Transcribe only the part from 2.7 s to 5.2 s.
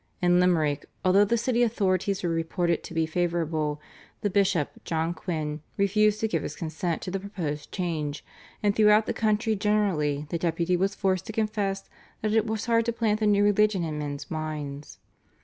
to be favourable, the Bishop, John